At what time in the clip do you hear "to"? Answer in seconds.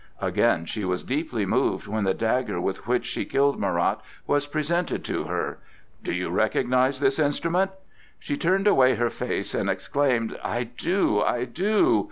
5.05-5.25